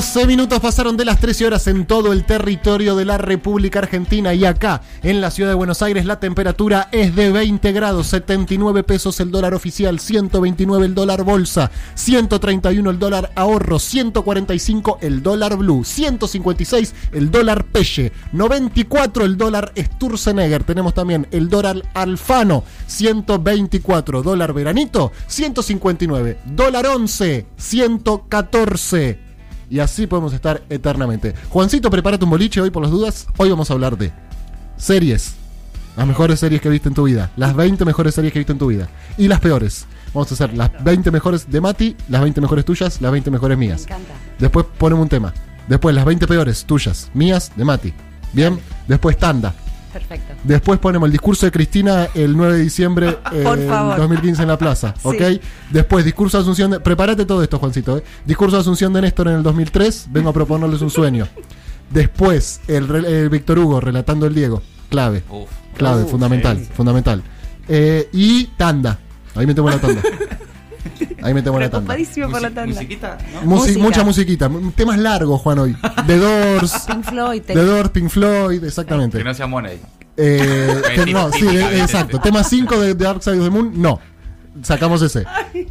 [0.00, 4.32] 12 minutos pasaron de las 13 horas en todo el territorio de la República Argentina
[4.32, 8.82] y acá en la ciudad de Buenos Aires la temperatura es de 20 grados, 79
[8.82, 15.58] pesos el dólar oficial, 129 el dólar bolsa, 131 el dólar ahorro, 145 el dólar
[15.58, 24.22] blue, 156 el dólar peche, 94 el dólar Sturzenegger, tenemos también el dólar alfano, 124
[24.22, 29.29] dólar veranito, 159 dólar 11, 114
[29.70, 31.32] y así podemos estar eternamente.
[31.48, 33.26] Juancito, prepárate un boliche hoy por las dudas.
[33.36, 34.12] Hoy vamos a hablar de
[34.76, 35.34] series.
[35.96, 37.30] Las mejores series que viste en tu vida.
[37.36, 38.88] Las 20 mejores series que viste en tu vida.
[39.16, 39.86] Y las peores.
[40.12, 43.56] Vamos a hacer las 20 mejores de Mati, las 20 mejores tuyas, las 20 mejores
[43.56, 43.86] mías.
[43.88, 44.14] Me encanta.
[44.40, 45.32] Después ponemos un tema.
[45.68, 47.94] Después las 20 peores tuyas, mías, de Mati.
[48.32, 48.58] Bien.
[48.88, 49.54] Después tanda.
[49.92, 50.34] Perfecto.
[50.44, 53.96] Después ponemos el discurso de Cristina el 9 de diciembre eh, Por favor.
[53.98, 55.08] 2015 en la plaza, Sí.
[55.08, 55.22] ¿ok?
[55.70, 56.80] Después discurso de Asunción de...
[56.80, 57.98] Prepárate todo esto, Juancito.
[57.98, 58.04] ¿eh?
[58.24, 61.26] Discurso de Asunción de Néstor en el 2003, vengo a proponerles un sueño.
[61.90, 65.48] Después el, el Víctor Hugo relatando el Diego, clave, Uf.
[65.76, 67.22] clave, fundamental, fundamental.
[67.68, 68.98] Eh, y tanda,
[69.34, 70.02] ahí metemos la tanda.
[71.22, 71.96] Ahí metemos la tanda.
[72.30, 72.66] Por la tanda.
[72.66, 73.40] Musiquita, ¿no?
[73.42, 73.82] Musi- Música.
[73.82, 75.76] Mucha musiquita, temas largos, Juan, hoy.
[76.06, 77.42] The Doors, Pink Floyd.
[77.42, 79.18] The Doors, Pink Floyd, exactamente.
[79.18, 79.78] Que no sea Money.
[80.16, 82.20] Eh, que no, sí, exacto.
[82.20, 84.00] Tema 5 de Dark Side of the Moon, no.
[84.62, 85.24] Sacamos ese.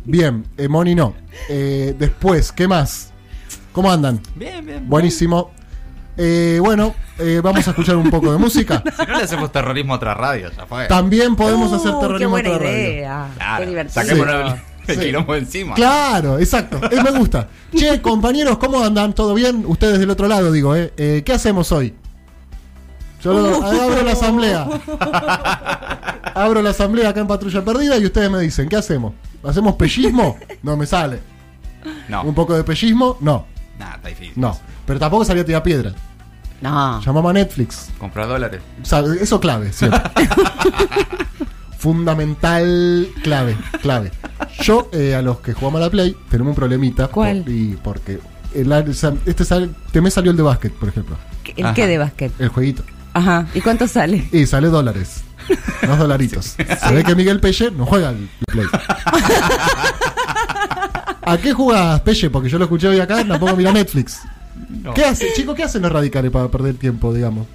[0.06, 1.14] Bien, eh, Money no.
[1.50, 3.12] Eh, después, ¿qué más?
[3.74, 4.20] ¿Cómo andan?
[4.36, 4.88] Bien, bien.
[4.90, 5.52] Buenísimo.
[6.18, 8.82] Eh, bueno, eh, vamos a escuchar un poco de música.
[8.98, 10.86] Si no le hacemos terrorismo a otra radio, ya fue.
[10.88, 12.80] También podemos Uh, hacer Qué terrorismo buena en otra radio.
[12.92, 13.28] idea.
[13.36, 14.04] Claro, Qué divertido.
[14.04, 14.62] Sí.
[14.94, 15.76] El, quilombo encima.
[15.76, 16.80] Claro, exacto.
[16.92, 17.48] Eh, me gusta.
[17.76, 19.14] Che, compañeros, ¿cómo andan?
[19.14, 19.64] ¿Todo bien?
[19.68, 20.94] Ustedes del otro lado, digo, ¿eh?
[20.98, 21.94] Eh, ¿Qué hacemos hoy?
[23.22, 24.68] Yo lo- abro la asamblea.
[26.36, 29.14] Abro la asamblea acá en Patrulla Perdida y ustedes me dicen, ¿qué hacemos?
[29.44, 30.38] ¿Hacemos pellismo?
[30.64, 31.20] No me sale.
[32.08, 33.18] No, ¿Un poco de pellismo?
[33.20, 33.46] No,
[33.78, 34.34] nada, está difícil.
[34.36, 34.58] no.
[34.86, 35.94] Pero tampoco salía a tirar piedra.
[36.62, 37.02] No.
[37.02, 37.90] Llamamos a Netflix.
[37.98, 38.62] Comprar dólares.
[38.84, 40.00] Sabe, Eso clave, siempre.
[41.80, 44.12] Fundamental, clave, clave.
[44.62, 47.08] Yo, eh, a los que jugamos a la Play, tenemos un problemita.
[47.08, 47.44] ¿Cuál?
[47.44, 48.20] por- y porque
[48.54, 48.72] el,
[49.26, 51.16] este sal- este mes salió el de básquet, por ejemplo.
[51.56, 51.74] ¿El Ajá.
[51.74, 52.32] qué de básquet?
[52.40, 52.84] El jueguito.
[53.14, 53.48] Ajá.
[53.54, 54.28] ¿Y cuánto sale?
[54.34, 55.24] Y sale dólares.
[55.88, 56.46] Dos dolaritos.
[56.58, 58.68] Se ve que Miguel Pelle no juega al Play.
[61.22, 62.30] ¿A qué jugás, Pelle?
[62.30, 64.20] Porque yo lo escuché hoy acá, tampoco mira Netflix.
[64.68, 64.94] No.
[64.94, 65.56] ¿Qué hacen, chicos?
[65.56, 67.48] ¿Qué hacen los radicales para perder tiempo, digamos?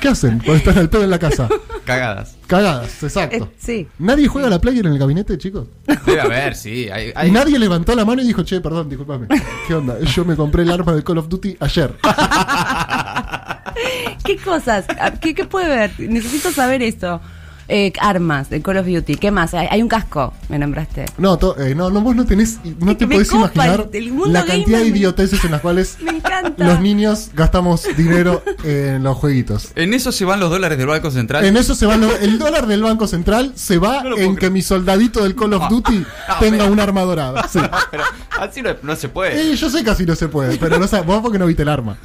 [0.00, 1.48] ¿Qué hacen cuando están al pedo en la casa?
[1.84, 2.36] Cagadas.
[2.46, 3.44] Cagadas, exacto.
[3.44, 3.88] Eh, sí.
[3.98, 5.66] ¿Nadie juega a la Play en el gabinete, chicos?
[6.06, 6.88] Debe haber, sí.
[6.90, 9.26] Hay, nadie levantó la mano y dijo, che, perdón, discúlpame.
[9.66, 9.98] ¿Qué onda?
[10.00, 11.94] Yo me compré el arma de Call of Duty ayer.
[14.24, 14.86] ¿Qué cosas?
[15.20, 15.90] ¿Qué, qué puede ver?
[15.98, 17.20] Necesito saber esto.
[17.70, 19.16] Eh, armas de Call of Duty.
[19.16, 19.52] ¿Qué más?
[19.52, 21.04] Hay, hay un casco, me nombraste.
[21.18, 24.02] No, to- eh, no, no, vos no tenés, no te Me podés copa imaginar el-
[24.04, 26.64] el mundo la cantidad de idioteces en las cuales Me encanta.
[26.64, 29.72] los niños gastamos dinero en los jueguitos.
[29.74, 31.44] En eso se van los dólares del Banco Central.
[31.44, 34.36] En eso se va lo- el dólar del Banco Central se va No en que
[34.38, 34.52] creer.
[34.52, 35.68] mi soldadito del Call of.
[35.68, 35.92] Duty
[36.28, 37.46] No, tenga pero- un arma dorada.
[37.48, 37.58] Sí.
[37.90, 38.04] Pero
[38.40, 39.52] así no, no se puede.
[39.52, 41.62] Eh, yo sé que así no se puede, pero no sabes, vos porque no viste
[41.62, 41.98] el arma.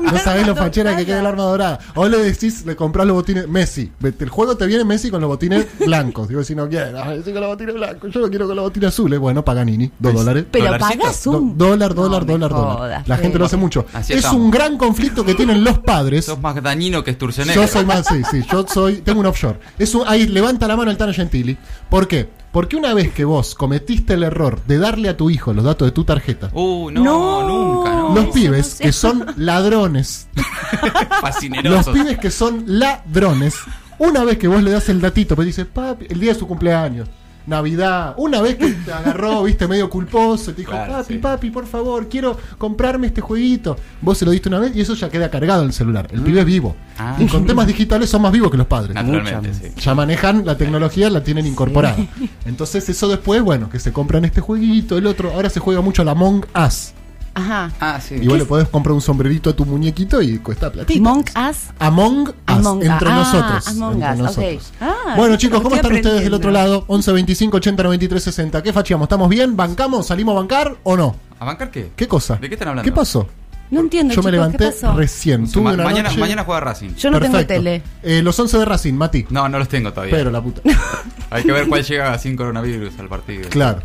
[0.00, 1.78] No sabés lo fachera que queda el arma dorada.
[1.94, 3.48] O le decís, le comprás los botines.
[3.48, 3.90] Messi.
[4.02, 6.28] El juego te viene Messi con los botines blancos.
[6.28, 8.10] Digo, si no quieres, ah, Messi con los botines blancos.
[8.12, 9.18] Yo lo quiero con los botines azules.
[9.18, 10.44] Bueno, Paganini, dos dólares.
[10.50, 10.98] Pero ¿Dolarcito?
[11.00, 11.58] pagas Do- un.
[11.58, 12.76] dólar, dólar, No dólar, dólar.
[12.76, 13.86] jodas, La gente lo hace mucho.
[13.92, 14.40] Así es estamos.
[14.40, 16.26] un gran conflicto que tienen los padres.
[16.26, 17.62] Sos más dañino que Sturzenegger.
[17.62, 19.58] Yo soy más, sí, sí, yo soy, tengo un offshore.
[19.78, 21.56] Es un- ahí levanta la mano el Tano Gentili.
[21.88, 22.28] ¿Por qué?
[22.52, 25.86] Porque una vez que vos cometiste el error de darle a tu hijo los datos
[25.88, 27.46] de tu tarjeta, Uh, no, No.
[27.46, 28.14] nunca, no.
[28.14, 30.28] los pibes no que son ladrones,
[31.64, 33.54] los pibes que son ladrones,
[33.98, 36.46] una vez que vos le das el datito, pues dice, papi, el día de su
[36.46, 37.08] cumpleaños,
[37.46, 41.18] Navidad, una vez que te agarró, viste, medio culposo, te dijo, Claro, papi, sí.
[41.20, 43.76] papi, por favor, quiero comprarme este jueguito.
[44.00, 46.08] Vos se lo diste una vez y eso ya queda cargado en el celular.
[46.10, 46.74] El pibe es vivo.
[46.98, 47.16] Ah.
[47.20, 48.94] Y con temas digitales son más vivos que los padres.
[48.96, 49.72] Naturalmente, sí.
[49.80, 51.96] Ya manejan la tecnología, la tienen incorporada.
[52.46, 56.02] Entonces eso después, bueno, que se compran este jueguito, el otro, ahora se juega mucho
[56.02, 56.94] la Among Us.
[57.36, 57.70] Ajá.
[57.80, 58.14] Ah, sí.
[58.20, 60.98] Y vos le podés comprar un sombrerito a tu muñequito y cuesta platita.
[61.00, 61.56] Monk Us.
[61.78, 63.68] Among Us, Among entre Ah, nosotros.
[63.68, 64.54] Among entre Us, nosotros.
[64.70, 64.76] ok.
[64.80, 66.84] Ah, bueno, sí, chicos, ¿cómo están ustedes del otro lado?
[66.88, 68.62] 11 25 80 93 60.
[68.62, 69.04] ¿Qué fachamos?
[69.04, 69.54] ¿Estamos bien?
[69.54, 70.06] ¿Bancamos?
[70.06, 71.14] ¿Salimos a bancar o no?
[71.38, 71.92] ¿A bancar qué?
[71.94, 72.36] ¿Qué cosa?
[72.36, 72.90] ¿De qué están hablando?
[72.90, 73.28] ¿Qué pasó?
[73.70, 74.94] No entiendo, Yo me chicos, levanté ¿qué pasó?
[74.96, 75.50] recién.
[75.50, 76.94] Tuve Ma- una mañana, noche- mañana juega Racing.
[76.94, 77.54] Yo no tengo Perfecto.
[77.54, 77.82] tele.
[78.02, 79.26] Eh, los 11 de Racing, Mati.
[79.30, 80.14] No, no los tengo todavía.
[80.14, 80.60] Pero la puta.
[81.30, 83.48] Hay que ver cuál llega sin coronavirus al partido.
[83.50, 83.80] Claro.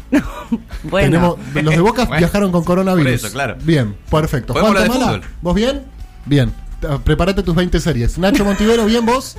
[0.84, 1.06] Bueno.
[1.08, 3.04] Tenemos, los de Boca Bueno, viajaron con coronavirus.
[3.22, 3.56] por eso, claro.
[3.64, 4.54] Bien, perfecto.
[4.54, 5.36] ¿Podemos Juan hablar de Tomala, fútbol?
[5.42, 5.82] ¿Vos bien?
[6.26, 6.54] Bien.
[6.88, 8.18] Ah, Prepárate tus 20 series.
[8.20, 9.38] Nacho Montivero, ¿bien vos?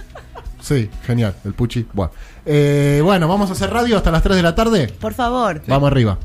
[0.60, 1.86] Sí, genial, el Puchi.
[1.92, 2.12] Bueno.
[2.46, 4.88] Eh, bueno, vamos a hacer radio hasta las 3 de la tarde.
[5.00, 5.62] Por favor.
[5.68, 6.18] Vamos arriba.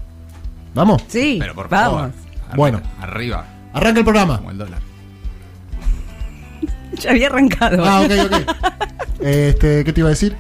[0.74, 1.04] ¿Vamos?
[1.08, 1.38] Sí.
[1.40, 2.00] Pero por favor.
[2.02, 2.16] vamos.
[2.16, 2.82] Arriba, Bueno.
[3.02, 4.38] Arriba, Arranca el programa.
[4.38, 4.80] como el dólar.
[7.00, 7.84] Ya había arrancado.
[7.86, 8.56] Ah, ok, ok.
[9.20, 10.36] Este, ¿qué te iba a decir?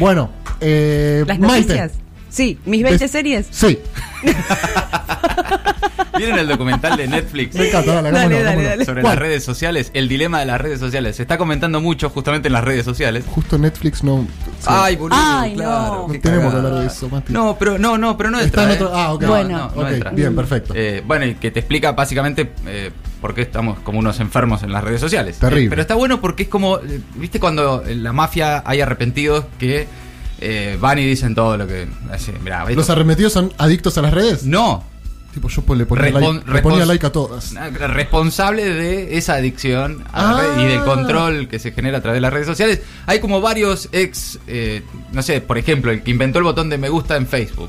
[0.00, 0.30] Bueno,
[0.60, 1.74] eh, Las Maite.
[1.76, 1.92] noticias.
[2.30, 3.46] Sí, mis 20 Des- series.
[3.50, 3.78] Sí,
[6.16, 7.54] ¿Vieron el documental de Netflix?
[7.54, 9.14] me encanta, dale, Dale, sobre ¿Cuál?
[9.14, 11.16] las redes sociales, el dilema de las redes sociales.
[11.16, 13.24] Se está comentando mucho justamente en las redes sociales.
[13.28, 14.26] Justo Netflix no.
[14.58, 14.66] sí.
[14.66, 16.06] Ay, boludo, Ay, claro.
[16.08, 16.20] no.
[16.20, 17.32] tenemos que hablar de eso, Mati.
[17.32, 19.00] No, pero no, no, pero no Está en entra, otro- ¿eh?
[19.02, 19.24] ah, ok.
[19.26, 19.70] Bueno.
[19.74, 20.10] no Ok, entra.
[20.10, 20.72] bien, perfecto.
[20.76, 22.90] Eh, bueno, y que te explica básicamente eh,
[23.20, 25.38] por qué estamos como unos enfermos en las redes sociales.
[25.38, 25.66] Terrible.
[25.66, 29.86] Eh, pero está bueno porque es como, eh, ¿viste cuando la mafia hay arrepentidos que
[30.40, 31.86] eh, van y dicen todo lo que...
[32.12, 34.44] así, mirá, esto- ¿Los arremetidos son adictos a las redes?
[34.44, 34.84] No,
[35.34, 37.54] Tipo, yo le ponía, Respon- like, le ponía respons- like a todas.
[37.92, 40.40] responsable de esa adicción a la Ah.
[40.56, 42.80] red y del control que se genera a través de las redes sociales.
[43.06, 44.82] Hay como varios ex, eh,
[45.12, 47.68] no sé, por ejemplo, el que inventó el botón de me gusta en Facebook.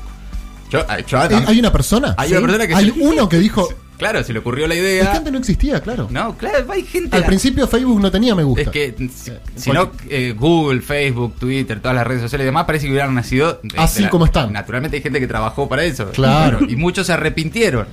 [0.70, 2.14] Yo, ah, yo- Eh, ¿Hay una persona?
[2.16, 3.68] hay una persona que Hay se- uno que dijo.
[4.00, 5.10] Claro, se le ocurrió la Es idea.
[5.12, 6.08] que antes no existía, claro.
[6.10, 7.16] No, claro, hay gente.
[7.16, 8.62] Al principio Facebook no tenía me gusta.
[8.62, 12.64] Es que, si, si no, eh, Google, Facebook, Twitter, todas las redes sociales y demás,
[12.64, 13.60] parece que hubieran nacido.
[13.62, 14.52] de- Así de la- como están.
[14.52, 16.10] Naturalmente hay gente que trabajó para eso.
[16.10, 16.58] Claro.
[16.68, 17.86] Y muchos se arrepintieron.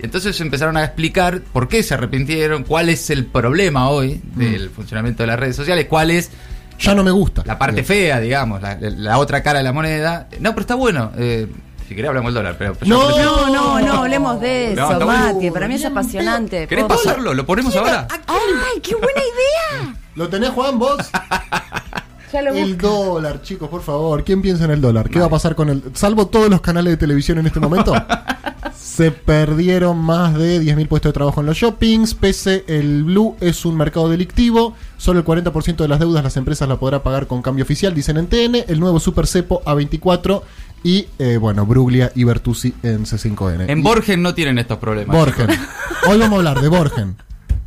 [0.00, 4.38] Entonces empezaron a explicar por qué se arrepintieron, cuál es el problema hoy Mm.
[4.38, 6.30] del funcionamiento de las redes sociales, cuál es
[6.80, 7.42] Ya no me gusta.
[7.46, 10.28] la parte fea, digamos, la, la otra cara de la moneda.
[10.40, 11.12] No, pero está bueno.
[11.16, 11.46] eh,
[11.88, 13.06] si querés hablamos del dólar, pero No.
[13.06, 15.34] prefiero- No, no, no hablemos de No, eso, bueno.
[15.34, 15.50] Mati.
[15.50, 16.66] Para mí es apasionante.
[16.66, 17.34] ¿Querés ¿Puedo- pasarlo?
[17.34, 18.06] ¿Lo ponemos ahora?
[18.26, 19.94] ¡Ay, qué buena idea!
[20.14, 20.96] ¿Lo tenés, Juan, vos?
[22.32, 22.88] Ya lo el busco.
[22.88, 24.24] dólar, chicos, por favor.
[24.24, 25.08] ¿Quién piensa en el dólar?
[25.08, 25.84] ¿Qué va a pasar con el.
[25.94, 27.94] Salvo todos los canales de televisión en este momento.
[28.76, 32.14] Se perdieron más de 10.000 puestos de trabajo en los shoppings.
[32.14, 34.74] Pese el blue es un mercado delictivo.
[34.96, 38.16] Solo el 40% de las deudas las empresas la podrá pagar con cambio oficial, dicen
[38.16, 38.64] en TN.
[38.66, 40.42] El nuevo Super Cepo A24.
[40.84, 43.64] Y, eh, bueno, Bruglia y Bertuzzi en C5N.
[43.68, 45.16] En Y- Borgen no tienen estos problemas.
[45.16, 45.48] Borgen.
[46.08, 47.16] Hoy vamos a hablar de Borgen.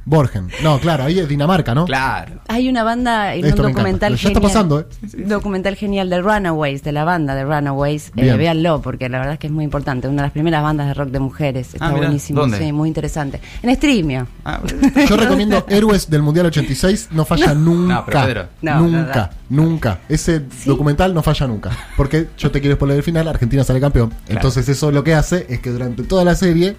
[0.08, 0.48] Borgen.
[0.64, 1.84] No, claro, ahí es Dinamarca, ¿no?
[1.86, 2.40] Claro.
[2.48, 4.42] Hay una banda en Esto un documental Pero ya está genial.
[4.54, 4.86] pasando, ¿eh?
[5.28, 8.14] Documental genial de Runaways, de la banda de Runaways.
[8.16, 10.08] Eh, véanlo, porque la verdad es que es muy importante.
[10.08, 11.74] Una de las primeras bandas de rock de mujeres.
[11.74, 12.04] Está Ah, mirá.
[12.06, 12.40] buenísimo.
[12.40, 12.58] ¿Dónde?
[12.58, 13.42] Sí, muy interesante.
[13.62, 14.28] En Streamio.
[14.46, 14.62] Ah,
[15.10, 17.94] Yo recomiendo Héroes del Mundial 86, no falla nunca.
[17.96, 18.48] No, pero Pedro.
[18.62, 20.00] No, nunca, nunca.
[20.08, 21.72] Ese documental no falla nunca.
[21.98, 24.14] Porque yo te quiero spoiler el final, Argentina sale campeón.
[24.30, 26.76] Entonces eso lo que hace es que durante toda la serie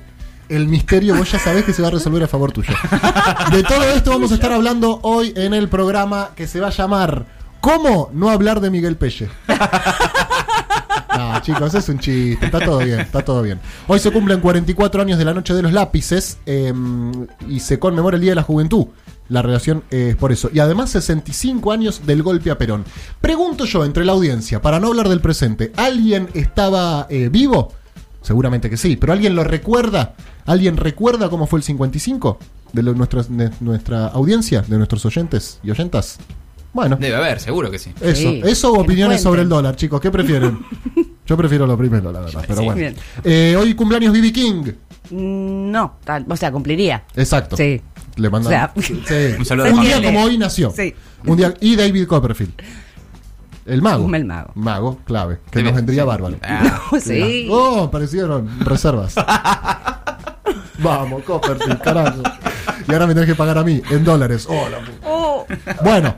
[0.48, 2.74] el misterio vos ya sabés que se va a resolver a favor tuyo.
[3.52, 6.70] De todo esto vamos a estar hablando hoy en el programa que se va a
[6.70, 9.28] llamar ¿Cómo no hablar de Miguel Pelle?
[11.16, 12.46] No, chicos, es un chiste.
[12.46, 13.58] Está todo bien, está todo bien.
[13.88, 16.72] Hoy se cumplen 44 años de la Noche de los Lápices eh,
[17.48, 18.86] y se conmemora el Día de la Juventud.
[19.28, 20.48] La relación es por eso.
[20.52, 22.84] Y además 65 años del golpe a Perón.
[23.20, 27.72] Pregunto yo entre la audiencia, para no hablar del presente, ¿alguien estaba eh, vivo?
[28.22, 30.14] Seguramente que sí, pero ¿alguien lo recuerda?
[30.46, 32.38] ¿Alguien recuerda cómo fue el 55?
[32.72, 36.18] De, lo- nuestras- de nuestra audiencia, de nuestros oyentes y oyentas.
[36.72, 37.92] Bueno, Debe haber, seguro que sí.
[38.00, 40.58] eso, Sí, eso o opiniones sobre el dólar, chicos, ¿qué prefieren?
[41.26, 42.78] Yo prefiero lo primero, la verdad, pero Sí, bueno.
[42.80, 42.96] bien.
[43.24, 44.62] Eh, hoy cumpleaños BB King.
[45.10, 47.04] Mm, No, tal, o sea, cumpliría.
[47.16, 47.56] Exacto.
[47.56, 47.80] Sí.
[48.16, 48.70] Le mandan.
[48.74, 49.34] O sea, sí.
[49.38, 50.70] Un saludo Un día como hoy nació.
[50.76, 50.94] Sí.
[51.26, 52.52] Un día y David Copperfield.
[53.68, 54.12] El mago.
[54.14, 54.50] El mago.
[54.54, 55.38] Mago, clave.
[55.50, 56.36] Que nos vendría bárbaro.
[56.42, 57.48] Ah, sí.
[57.50, 59.14] Oh, aparecieron reservas.
[60.78, 62.22] Vamos, Copperfield, carajo.
[62.88, 64.46] Y ahora me tenés que pagar a mí en dólares.
[64.48, 65.06] Oh, la puta.
[65.06, 65.46] Oh,
[65.84, 66.14] Bueno,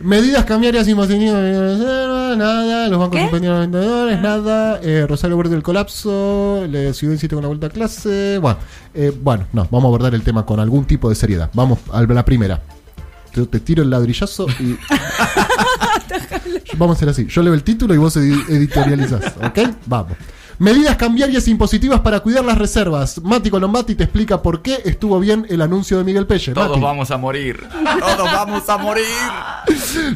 [0.00, 0.94] medidas cambiarias y
[2.36, 3.22] nada, los bancos ¿Qué?
[3.22, 7.66] suspendieron los vendedores, nada, eh, Rosario Verde del colapso, la ciudad insiste con la vuelta
[7.68, 8.58] a clase, bueno,
[8.94, 11.50] eh, bueno, no, vamos a abordar el tema con algún tipo de seriedad.
[11.54, 12.60] Vamos a la primera.
[13.34, 14.76] Yo te tiro el ladrillazo y...
[16.76, 17.26] Vamos a hacer así.
[17.26, 19.58] Yo leo el título y vos edi- editorializás, ¿ok?
[19.86, 20.12] Vamos.
[20.58, 23.20] Medidas cambiarias impositivas para cuidar las reservas.
[23.22, 26.52] Mati Colombati te explica por qué estuvo bien el anuncio de Miguel Pelle.
[26.52, 27.66] Todos Mati, vamos a morir.
[27.98, 29.04] Todos vamos a morir.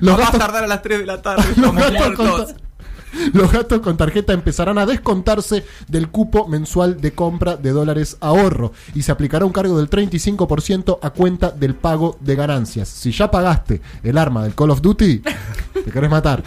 [0.01, 1.43] los No va a tardar a las 3 de la tarde.
[1.57, 2.55] Los gastos, muertos.
[3.33, 8.73] los gastos con tarjeta empezarán a descontarse del cupo mensual de compra de dólares ahorro
[8.95, 12.89] y se aplicará un cargo del 35% a cuenta del pago de ganancias.
[12.89, 15.23] Si ya pagaste el arma del Call of Duty,
[15.85, 16.43] te querés matar.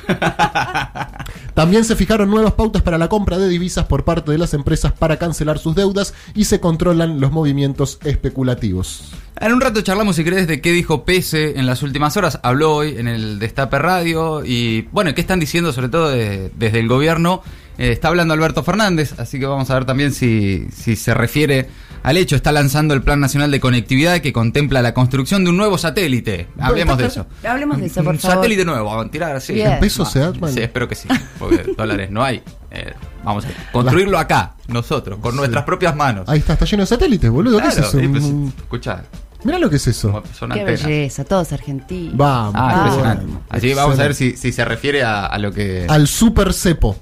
[1.53, 4.93] También se fijaron nuevas pautas para la compra de divisas por parte de las empresas
[4.93, 9.11] para cancelar sus deudas y se controlan los movimientos especulativos.
[9.39, 12.39] En un rato charlamos, si querés, de qué dijo Pese en las últimas horas.
[12.43, 16.79] Habló hoy en el Destape Radio y, bueno, qué están diciendo sobre todo de- desde
[16.79, 17.41] el gobierno.
[17.77, 21.67] Eh, está hablando Alberto Fernández, así que vamos a ver también si, si se refiere
[22.03, 22.35] al hecho.
[22.35, 26.47] Está lanzando el Plan Nacional de Conectividad que contempla la construcción de un nuevo satélite.
[26.59, 27.25] Hablemos de eso.
[27.47, 28.35] Hablemos de eso, por un favor.
[28.37, 29.53] satélite nuevo, vamos a tirar así.
[29.53, 29.71] Bien.
[29.73, 30.51] ¿En pesos se arman?
[30.53, 31.07] Sí, espero que sí,
[31.39, 32.41] porque dólares no hay.
[32.71, 32.88] Eh,
[33.23, 36.27] vamos a construirlo acá, nosotros, con nuestras propias manos.
[36.29, 37.59] Ahí está, está lleno de satélites, boludo.
[37.59, 38.11] ¿Qué es Claro, eso?
[38.11, 38.23] pues,
[38.57, 39.03] escuchá,
[39.43, 40.21] Mirá lo que es eso.
[40.37, 40.83] son Qué antenas.
[40.83, 42.17] belleza, todos argentinos.
[42.17, 42.55] Vamos.
[42.57, 42.77] Ah, Ah.
[42.79, 43.25] impresionante.
[43.25, 45.85] bueno, Así vamos a ver si, si se refiere a, a lo que.
[45.87, 46.97] Al super cepo.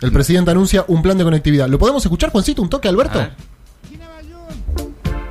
[0.00, 1.68] El presidente anuncia un plan de conectividad.
[1.68, 2.62] ¿Lo podemos escuchar, Juancito?
[2.62, 3.18] ¿Un toque, Alberto?
[3.18, 3.32] A ver.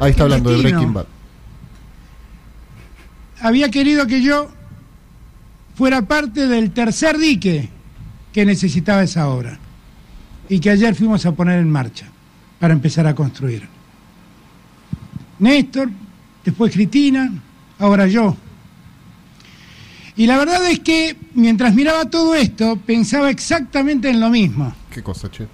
[0.01, 0.77] Ahí está hablando de destino.
[0.79, 1.05] Breaking Bad.
[3.41, 4.49] había querido que yo
[5.75, 7.69] fuera parte del tercer dique
[8.33, 9.59] que necesitaba esa obra
[10.51, 12.07] y que ayer fuimos a poner en marcha
[12.59, 13.65] para empezar a construir.
[15.39, 15.89] Néstor,
[16.43, 17.31] después Cristina,
[17.79, 18.35] ahora yo.
[20.17, 24.75] Y la verdad es que mientras miraba todo esto pensaba exactamente en lo mismo.
[24.89, 25.47] ¿Qué cosa, che?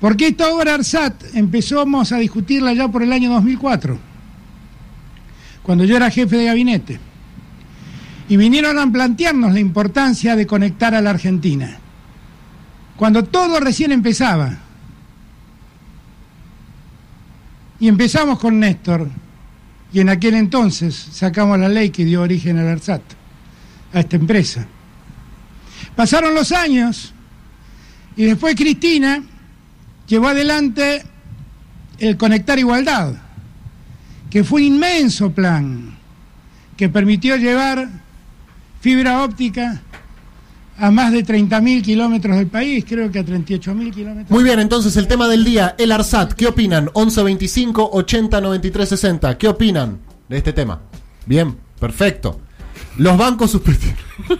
[0.00, 3.98] Porque esta obra ARSAT empezamos a discutirla ya por el año 2004,
[5.62, 6.98] cuando yo era jefe de gabinete.
[8.26, 11.78] Y vinieron a plantearnos la importancia de conectar a la Argentina,
[13.00, 14.58] cuando todo recién empezaba.
[17.78, 19.08] Y empezamos con Néstor,
[19.90, 23.00] y en aquel entonces sacamos la ley que dio origen al ARSAT,
[23.94, 24.66] a esta empresa.
[25.96, 27.14] Pasaron los años,
[28.16, 29.22] y después Cristina
[30.06, 31.02] llevó adelante
[32.00, 33.14] el Conectar Igualdad,
[34.28, 35.96] que fue un inmenso plan
[36.76, 37.88] que permitió llevar
[38.82, 39.80] fibra óptica
[40.80, 44.30] a más de 30.000 kilómetros del país, creo que a 38.000 kilómetros.
[44.30, 46.32] Muy bien, entonces el tema del día, el ARSAT.
[46.32, 46.84] ¿Qué opinan?
[46.94, 49.36] 1125 80 93 60.
[49.38, 50.80] ¿Qué opinan de este tema?
[51.26, 52.40] Bien, perfecto.
[52.96, 53.98] Los bancos suspendieron.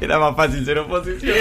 [0.00, 1.36] Era más fácil ser oposición.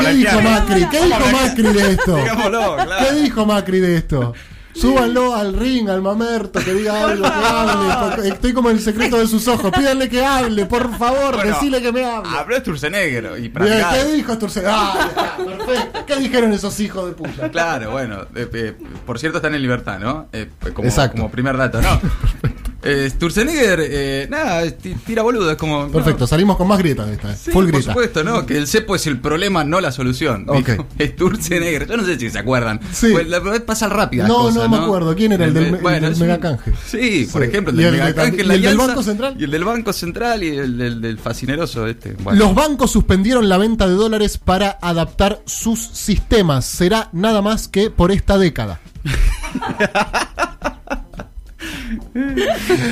[0.00, 0.86] ¿Qué dijo Macri?
[0.88, 2.14] ¿Qué dijo Macri de esto?
[2.16, 2.76] Claro.
[2.98, 4.34] ¿Qué dijo Macri de esto?
[4.80, 8.28] Súbanlo al ring, al mamerto, que diga algo, que hable.
[8.28, 9.70] Estoy como en el secreto de sus ojos.
[9.72, 12.28] Pídanle que hable, por favor, Bueno, decile que me hable.
[12.36, 13.84] Habló Sturzenegger y Bien.
[13.92, 14.62] ¿Qué dijo Sturce?
[14.66, 16.04] Ah, perfecto.
[16.06, 17.50] ¿Qué dijeron esos hijos de puta?
[17.50, 18.22] Claro, bueno.
[18.34, 20.28] eh, eh, por cierto, están en libertad, ¿no?
[20.32, 21.16] Eh, como, Exacto.
[21.16, 22.00] como primer dato, ¿no?
[22.86, 25.84] Eh, Sturzenegger, eh, nada, ti- tira boludo, es como.
[25.86, 27.32] no, Perfecto, salimos con más grietas de esta.
[27.32, 27.36] eh.
[27.36, 27.92] Sí, Full por grieta.
[27.92, 28.46] supuesto, ¿no?
[28.46, 30.44] Que el cepo es el problema, no la solución.
[30.48, 30.70] Ok.
[31.00, 31.86] Sturzenegger.
[31.88, 32.80] Yo no sé si se acuerdan.
[32.92, 33.08] Sí.
[33.12, 34.26] Pues la verdad pasa rápida.
[34.28, 35.14] No, no me acuerdo.
[35.16, 36.72] ¿Quién era el del- el del megacanje?
[36.86, 39.36] Sí, por ejemplo, el ¿Y del el de- megacanje la el del Banco Central?
[39.38, 42.12] Y el del Banco Central y el del, del fascineroso este.
[42.22, 42.38] Bueno.
[42.38, 46.64] Los bancos suspendieron la venta de dólares para adaptar sus sistemas.
[46.64, 48.80] Será nada más que por esta década.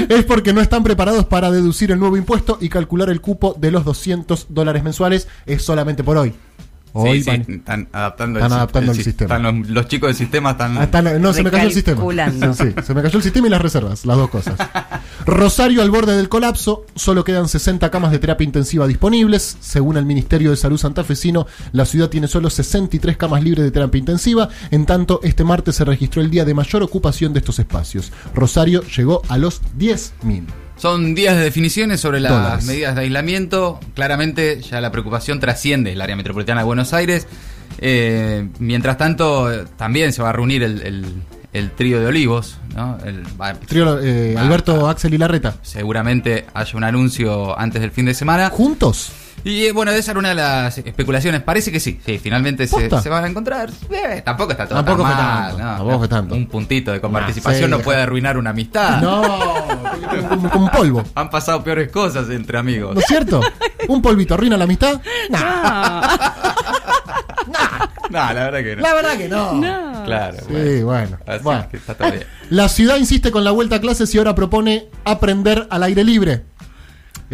[0.08, 3.70] es porque no están preparados para deducir el nuevo impuesto y calcular el cupo de
[3.70, 5.28] los 200 dólares mensuales.
[5.46, 6.34] Es solamente por hoy.
[6.96, 9.36] Hoy sí, sí, van- están adaptando Están el, adaptando el si- sistema.
[9.36, 10.78] están los, los chicos del sistema están.
[10.78, 12.02] Ah, están- no, se me cayó el sistema.
[12.54, 14.56] Sí, se me cayó el sistema y las reservas, las dos cosas.
[15.26, 19.56] Rosario al borde del colapso, solo quedan 60 camas de terapia intensiva disponibles.
[19.60, 23.98] Según el Ministerio de Salud santafesino, la ciudad tiene solo 63 camas libres de terapia
[23.98, 24.48] intensiva.
[24.70, 28.12] En tanto, este martes se registró el día de mayor ocupación de estos espacios.
[28.34, 30.44] Rosario llegó a los 10.000.
[30.76, 32.64] Son días de definiciones sobre las Dólares.
[32.66, 33.80] medidas de aislamiento.
[33.94, 37.26] Claramente ya la preocupación trasciende el área metropolitana de Buenos Aires.
[37.78, 41.06] Eh, mientras tanto, también se va a reunir el, el-
[41.52, 42.58] el trío de Olivos.
[42.74, 42.98] ¿no?
[43.04, 45.54] El- va- Trío, eh, Alberto, Axel y Larreta.
[45.62, 48.50] seguramente haya un anuncio antes del fin de semana.
[48.50, 49.12] ¿Juntos?
[49.42, 51.42] Y eh, bueno, esa era una de las especulaciones.
[51.42, 52.00] Parece que sí.
[52.04, 53.70] Sí, finalmente se, se van a encontrar.
[53.90, 55.76] Eh, tampoco está todo Tampoco tan fue mal, tanto, ¿no?
[55.76, 56.34] tampoco fue tanto.
[56.34, 59.00] Un puntito de comparticipación sí, no puede arruinar una amistad.
[59.02, 59.22] No,
[60.54, 61.04] un polvo.
[61.14, 62.94] Han pasado peores cosas entre amigos.
[62.94, 63.40] ¿No es cierto?
[63.88, 65.00] ¿Un polvito arruina la amistad?
[68.10, 68.82] No, la verdad que no.
[68.82, 70.04] La verdad que no.
[70.04, 70.36] Claro.
[70.46, 71.18] Sí, bueno.
[71.26, 71.66] Así bueno.
[71.70, 72.24] que está todo bien.
[72.50, 76.44] La ciudad insiste con la vuelta a clases y ahora propone aprender al aire libre.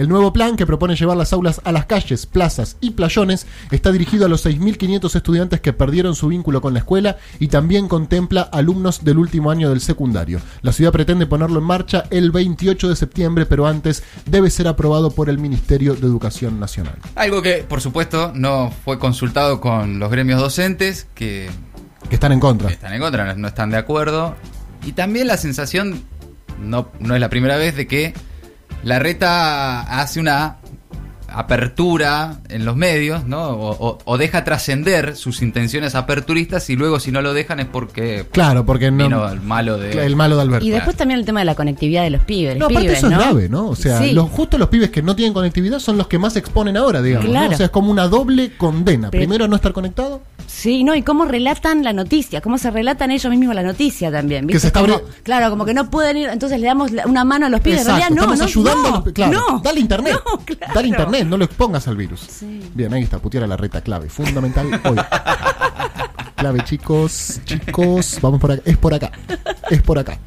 [0.00, 3.92] El nuevo plan, que propone llevar las aulas a las calles, plazas y playones, está
[3.92, 8.40] dirigido a los 6.500 estudiantes que perdieron su vínculo con la escuela y también contempla
[8.40, 10.40] alumnos del último año del secundario.
[10.62, 15.10] La ciudad pretende ponerlo en marcha el 28 de septiembre, pero antes debe ser aprobado
[15.10, 16.94] por el Ministerio de Educación Nacional.
[17.14, 21.50] Algo que, por supuesto, no fue consultado con los gremios docentes, que
[22.08, 22.70] Que están en contra.
[22.70, 24.34] están en contra, no- no están de acuerdo.
[24.82, 26.02] Y también la sensación,
[26.58, 28.14] no, no es la primera vez, de que
[28.82, 30.56] la reta hace una
[31.32, 33.50] apertura en los medios, ¿no?
[33.50, 37.66] O, o- o deja trascender sus intenciones aperturistas y luego si no lo dejan es
[37.66, 39.04] porque Claro, porque no.
[39.04, 40.04] vino el malo de...
[40.04, 40.66] el malo de Alberto.
[40.66, 42.54] Y después también el tema de la conectividad de los pibes.
[42.56, 43.16] No, los aparte pibes, eso ¿no?
[43.20, 43.68] es grave, ¿no?
[43.68, 44.12] O sea, Sí.
[44.12, 47.00] los, justo los pibes que no tienen conectividad son los que más se exponen ahora,
[47.00, 47.26] digamos.
[47.26, 47.32] ¿no?
[47.32, 47.52] Claro.
[47.52, 49.10] O sea, es como una doble condena.
[49.10, 50.22] Pero- Primero no estar conectado.
[50.52, 54.46] Sí, no, y cómo relatan la noticia, cómo se relatan ellos mismos la noticia también.
[54.46, 54.56] ¿viste?
[54.56, 57.46] Que se está Como- claro, como que no pueden ir, entonces le damos una mano
[57.46, 57.80] a los pibes.
[57.82, 60.14] Exacto, en realidad no, estamos no, ayudando no, a los- Claro, no, dale internet.
[60.26, 60.74] no, claro.
[60.74, 62.20] Dale internet, no lo expongas al virus.
[62.28, 62.60] Sí.
[62.74, 64.08] Bien, ahí está, putear a la reta clave.
[64.10, 64.96] Fundamental hoy.
[66.36, 68.18] clave, chicos, chicos.
[68.20, 68.62] Vamos por acá.
[68.64, 69.12] Es por acá.
[69.70, 70.18] Es por acá.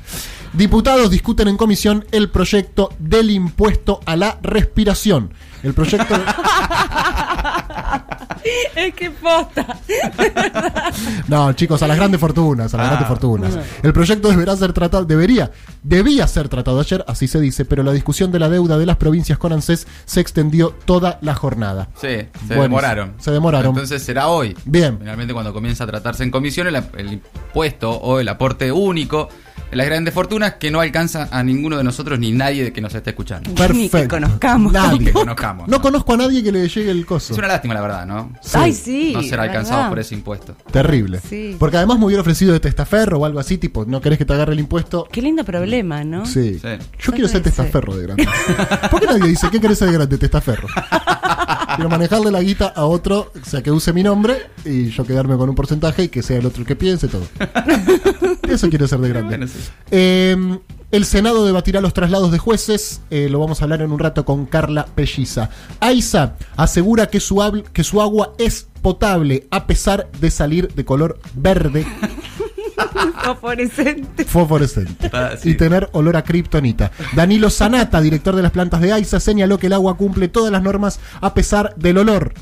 [0.53, 5.34] Diputados discuten en comisión el proyecto del impuesto a la respiración.
[5.63, 6.15] El proyecto.
[8.75, 9.65] Es que posta.
[11.27, 12.89] No, chicos, a las grandes fortunas, a las Ah.
[12.89, 13.58] grandes fortunas.
[13.82, 15.50] El proyecto deberá ser tratado, debería,
[15.84, 18.98] debía ser tratado ayer, así se dice, pero la discusión de la deuda de las
[18.98, 21.90] provincias con ANSES se extendió toda la jornada.
[22.00, 23.13] Sí, se demoraron.
[23.20, 23.72] Se demoraron.
[23.72, 24.56] Entonces será hoy.
[24.66, 24.98] Bien.
[25.00, 29.30] Finalmente cuando comienza a tratarse en comisión el, el impuesto o el aporte único
[29.75, 32.94] las grandes fortunas que no alcanza a ninguno de nosotros ni nadie de que nos
[32.94, 33.50] esté escuchando.
[33.74, 34.72] Ni que conozcamos.
[34.74, 35.06] Nadie.
[35.06, 35.68] Que conozcamos.
[35.68, 37.34] No conozco a nadie que le llegue el coso.
[37.34, 38.32] Es una lástima, la verdad, ¿no?
[38.42, 38.52] Sí.
[38.54, 39.12] Ay, sí.
[39.13, 39.90] no ser la alcanzado verdad.
[39.90, 40.56] por ese impuesto.
[40.72, 41.20] Terrible.
[41.28, 41.56] Sí.
[41.58, 44.34] Porque además me hubiera ofrecido de testaferro o algo así, tipo, no querés que te
[44.34, 45.08] agarre el impuesto.
[45.12, 46.25] Qué lindo problema, ¿no?
[46.25, 46.60] Sí.
[46.60, 46.68] Sí.
[47.00, 48.27] Yo quiero ser testaferro de grande.
[48.92, 50.18] ¿Por qué nadie dice qué querés ser de grande?
[50.18, 50.68] Testaferro.
[51.75, 55.36] Quiero manejarle la guita a otro, o sea, que use mi nombre y yo quedarme
[55.38, 57.24] con un porcentaje y que sea el otro el que piense todo.
[58.48, 59.30] Eso quiero ser de grande.
[59.30, 59.58] Bueno, sí.
[59.89, 60.60] Eh,
[60.92, 63.01] el Senado debatirá los traslados de jueces.
[63.10, 65.50] eh, lo vamos a hablar en un rato con Carla Pelliza.
[65.80, 71.20] AISA asegura que su, que su agua es potable a pesar de salir de color
[71.34, 71.88] verde
[73.24, 74.26] Fosforescente.
[74.26, 75.52] fosforescente Ah, sí.
[75.52, 76.92] y tener olor a kriptonita.
[77.16, 80.62] Danilo Sanata, director de las plantas de AISA, señaló que el agua cumple todas las
[80.64, 82.34] normas a pesar del olor.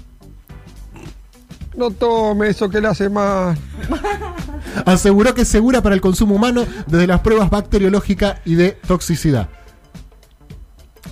[1.76, 3.58] No tome eso que le hace mal.
[4.86, 9.48] Aseguró que es segura para el consumo humano desde las pruebas bacteriológicas y de toxicidad.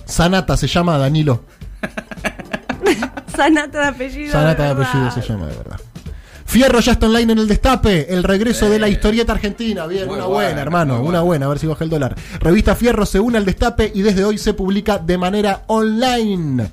[0.04, 1.44] Sanata se llama Danilo.
[3.36, 4.32] Sanata de apellido.
[4.32, 4.90] Sanata de verdad.
[4.90, 5.69] apellido se llama de verdad.
[6.50, 8.12] Fierro ya está online en el destape.
[8.12, 9.86] El regreso de la historieta argentina.
[9.86, 11.00] Bien, una buena, buena, hermano.
[11.00, 12.16] Una buena, a ver si baja el dólar.
[12.40, 16.72] Revista Fierro se une al destape y desde hoy se publica de manera online.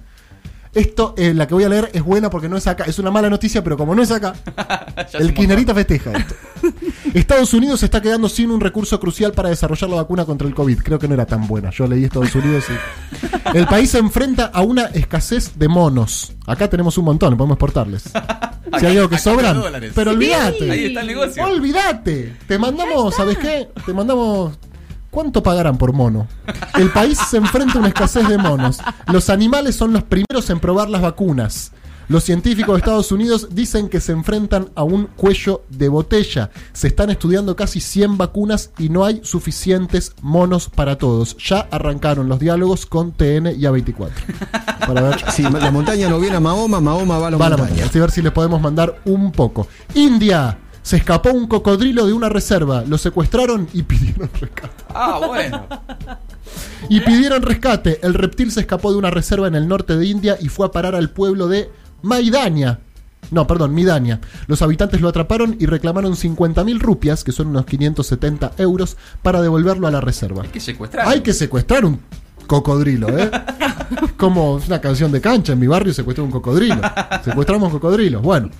[0.78, 2.84] Esto, eh, la que voy a leer, es buena porque no es acá.
[2.84, 4.36] Es una mala noticia, pero como no es acá,
[5.14, 6.36] el Kirchnerita festeja esto.
[7.16, 10.54] Estados Unidos se está quedando sin un recurso crucial para desarrollar la vacuna contra el
[10.54, 10.78] COVID.
[10.84, 11.72] Creo que no era tan buena.
[11.72, 13.28] Yo leí Estados Unidos y.
[13.58, 16.34] El país se enfrenta a una escasez de monos.
[16.46, 18.04] Acá tenemos un montón, podemos exportarles.
[18.80, 19.60] Si hay algo que sobran.
[19.96, 20.70] Pero olvídate.
[20.70, 21.44] Ahí está el negocio.
[21.44, 22.36] Olvídate.
[22.48, 23.70] Te mandamos, ¿sabes qué?
[23.84, 24.60] Te mandamos.
[25.18, 26.28] ¿Cuánto pagarán por mono?
[26.76, 28.78] El país se enfrenta a una escasez de monos.
[29.12, 31.72] Los animales son los primeros en probar las vacunas.
[32.08, 36.52] Los científicos de Estados Unidos dicen que se enfrentan a un cuello de botella.
[36.72, 41.36] Se están estudiando casi 100 vacunas y no hay suficientes monos para todos.
[41.38, 44.12] Ya arrancaron los diálogos con TN y A24.
[44.86, 47.50] Para ver Si la montaña no viene a Mahoma, Mahoma va a la Va a
[47.50, 47.86] la montaña.
[47.86, 49.68] Así a ver si le podemos mandar un poco.
[49.96, 50.60] India.
[50.88, 52.82] Se escapó un cocodrilo de una reserva.
[52.88, 54.86] Lo secuestraron y pidieron rescate.
[54.96, 55.68] Ah, bueno.
[56.88, 58.00] Y pidieron rescate.
[58.04, 60.72] El reptil se escapó de una reserva en el norte de India y fue a
[60.72, 61.70] parar al pueblo de
[62.04, 62.80] Maidania.
[63.32, 64.22] No, perdón, Midania.
[64.48, 69.88] Los habitantes lo atraparon y reclamaron 50.000 rupias, que son unos 570 euros, para devolverlo
[69.88, 70.44] a la reserva.
[70.44, 71.06] Hay que secuestrar.
[71.06, 72.00] Hay que secuestrar un
[72.48, 73.30] cocodrilo, ¿eh?
[74.06, 75.52] Es como una canción de cancha.
[75.52, 76.80] En mi barrio secuestré un cocodrilo.
[77.26, 78.22] Secuestramos cocodrilos.
[78.22, 78.52] Bueno,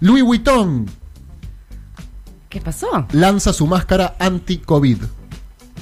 [0.00, 1.03] Louis Vuitton
[2.54, 2.86] ¿Qué pasó?
[3.10, 4.98] lanza su máscara anti-COVID.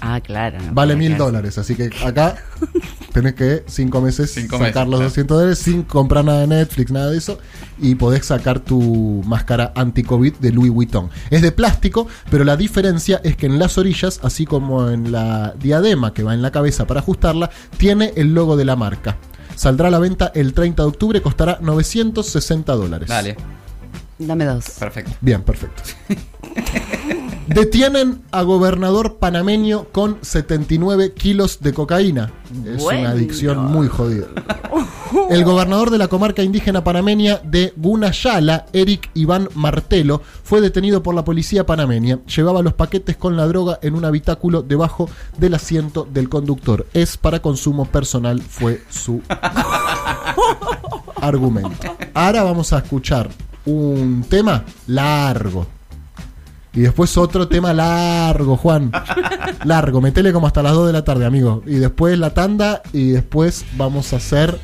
[0.00, 0.58] Ah, claro.
[0.58, 1.58] no Vale mil dólares.
[1.58, 2.36] Así que acá
[3.12, 5.04] tenés que cinco meses Cinco sacar meses, los claro.
[5.04, 7.38] 200 dólares sin comprar nada de Netflix, nada de eso.
[7.78, 11.10] Y podés sacar tu máscara anti-COVID de Louis Vuitton.
[11.28, 15.52] Es de plástico, pero la diferencia es que en las orillas, así como en la
[15.60, 19.18] diadema que va en la cabeza para ajustarla, tiene el logo de la marca.
[19.56, 23.08] Saldrá a la venta el 30 de octubre, costará 960 dólares.
[23.10, 23.36] Dale,
[24.26, 24.64] Dame dos.
[24.78, 25.12] perfecto.
[25.20, 25.82] Bien, perfecto.
[27.46, 32.32] Detienen a gobernador panameño con 79 kilos de cocaína.
[32.66, 33.00] Es Bueno.
[33.00, 34.26] una adicción muy jodida.
[35.28, 41.14] El gobernador de la comarca indígena panameña de Gunayala, Eric Iván Martelo, fue detenido por
[41.14, 42.20] la policía panameña.
[42.34, 46.86] Llevaba los paquetes con la droga en un habitáculo debajo del asiento del conductor.
[46.94, 49.20] Es para consumo personal, fue su
[51.20, 51.96] argumento.
[52.14, 53.28] Ahora vamos a escuchar
[53.66, 55.66] un tema largo.
[56.74, 58.90] Y después otro tema largo, Juan.
[59.64, 61.62] Largo, metele como hasta las 2 de la tarde, amigo.
[61.66, 64.58] Y después la tanda y después vamos a hacer...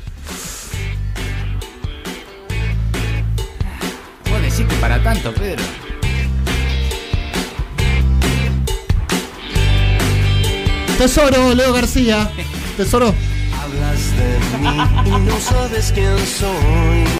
[4.27, 5.63] Vos decís que para tanto, Pedro.
[10.97, 12.29] Tesoro, Leo García.
[12.77, 13.13] Tesoro.
[13.61, 17.19] Hablas de mí y no sabes quién soy.